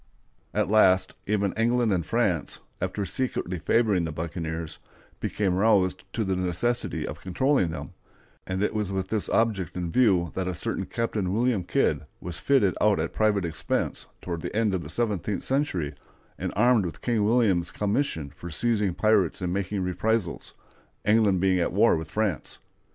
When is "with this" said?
8.91-9.29